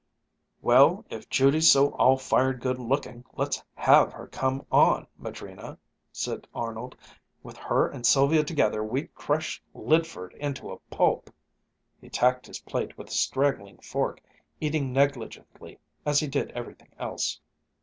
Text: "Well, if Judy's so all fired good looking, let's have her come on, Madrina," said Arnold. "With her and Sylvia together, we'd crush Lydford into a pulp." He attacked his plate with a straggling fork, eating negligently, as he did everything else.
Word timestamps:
"Well, 0.63 1.05
if 1.11 1.29
Judy's 1.29 1.69
so 1.69 1.91
all 1.91 2.17
fired 2.17 2.59
good 2.59 2.79
looking, 2.79 3.23
let's 3.33 3.63
have 3.75 4.11
her 4.13 4.25
come 4.25 4.65
on, 4.71 5.05
Madrina," 5.15 5.77
said 6.11 6.47
Arnold. 6.55 6.95
"With 7.43 7.55
her 7.57 7.87
and 7.87 8.03
Sylvia 8.03 8.43
together, 8.43 8.83
we'd 8.83 9.13
crush 9.13 9.61
Lydford 9.75 10.33
into 10.39 10.71
a 10.71 10.79
pulp." 10.89 11.29
He 11.99 12.07
attacked 12.07 12.47
his 12.47 12.61
plate 12.61 12.97
with 12.97 13.09
a 13.09 13.13
straggling 13.13 13.77
fork, 13.77 14.21
eating 14.59 14.91
negligently, 14.91 15.77
as 16.03 16.19
he 16.19 16.25
did 16.25 16.49
everything 16.53 16.89
else. 16.97 17.39